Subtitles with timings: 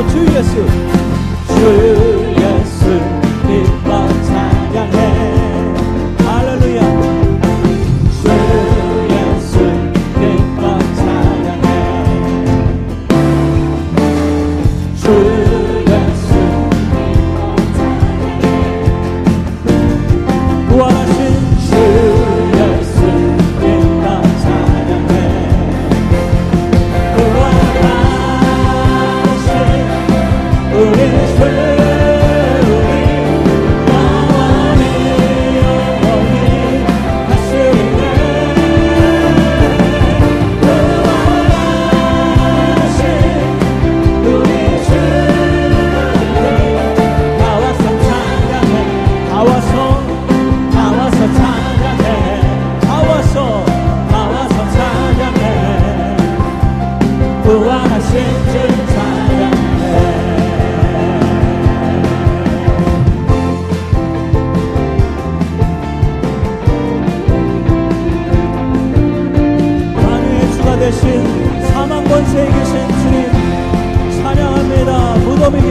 [0.00, 2.09] 예수 주 예수.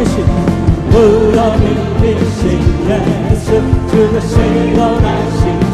[0.02, 0.26] 이신
[0.92, 1.62] 물론
[2.02, 2.90] 이신
[3.32, 5.69] 예수 주여 실현하신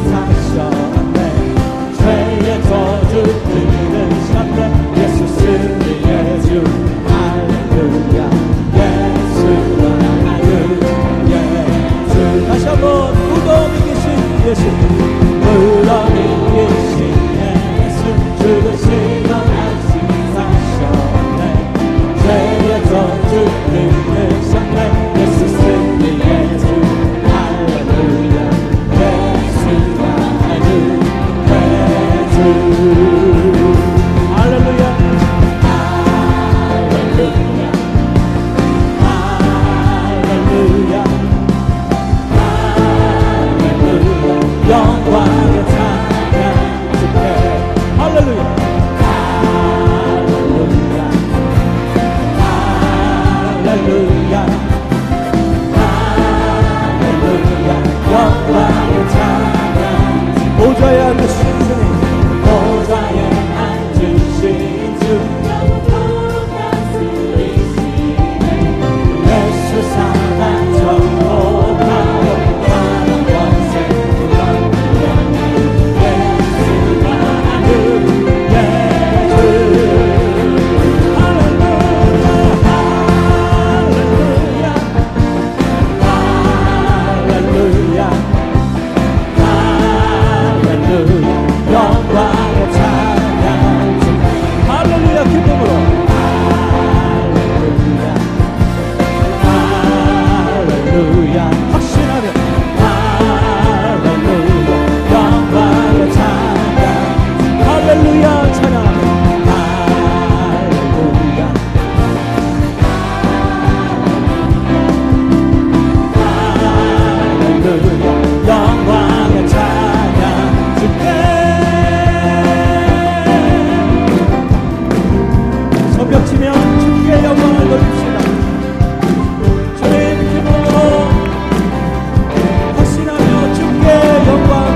[100.95, 101.74] Thư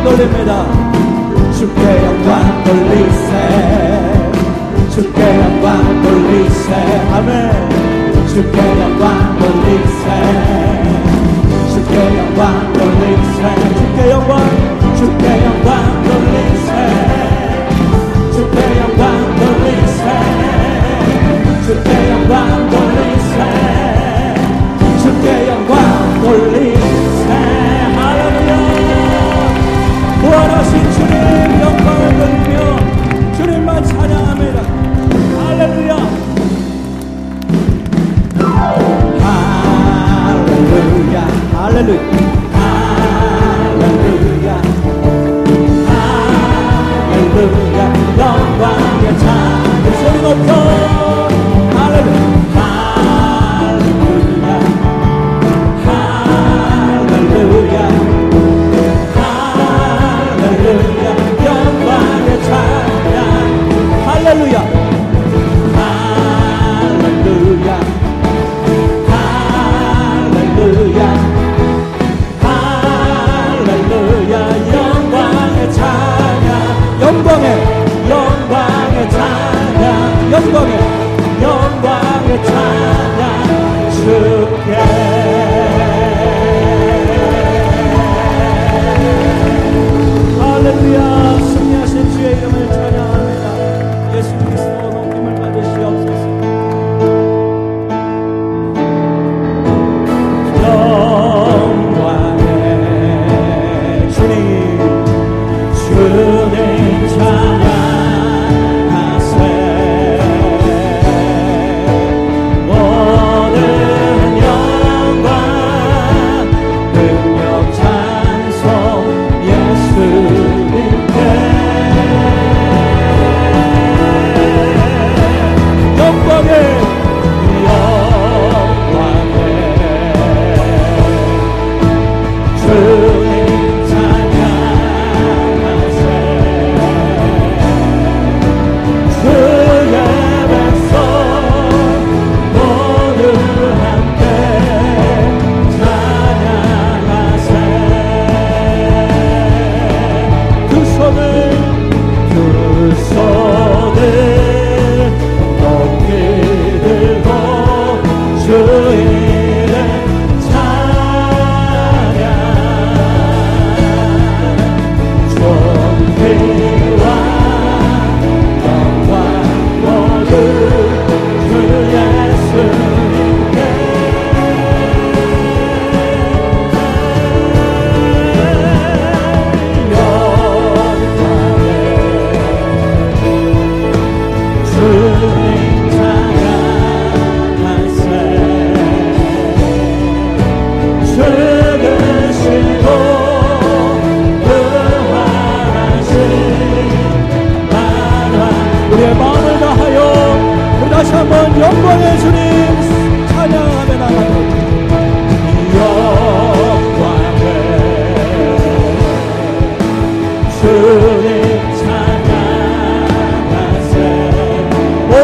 [0.09, 0.65] 돌립니다.
[1.53, 3.31] 주께 영광 돌리세.
[4.89, 6.73] 주께 영광 돌리세.
[7.13, 8.27] 아멘.
[8.27, 10.98] 주께 영광 돌리세.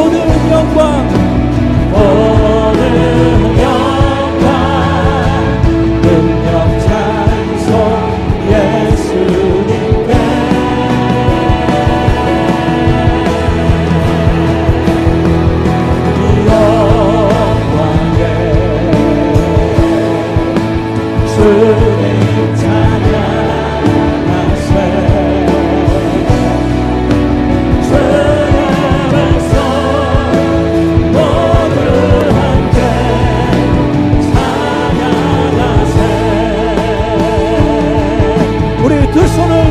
[0.10, 1.25] Deus, meu Pai.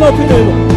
[0.04, 0.68] 같은 앨범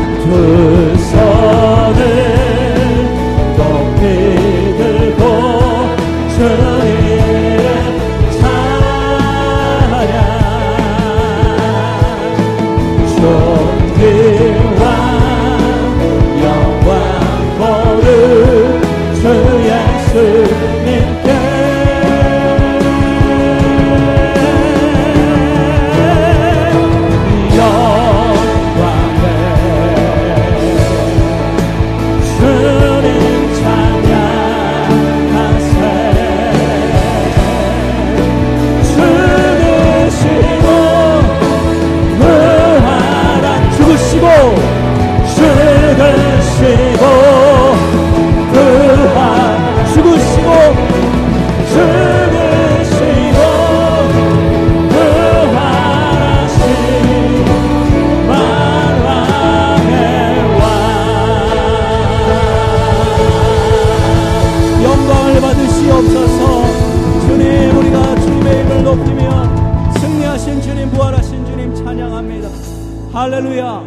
[73.28, 73.84] 할렐루야.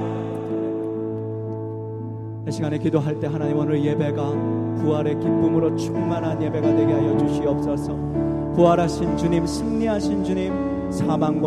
[2.46, 4.22] 이 시간에 기도할 때 하나님 오늘 예배가
[4.82, 7.96] 부활의 기쁨으로 충만한 예배가 되게 하여 주시옵소서.
[8.54, 11.42] 부활하신 주님, 승리하신 주님, 사망권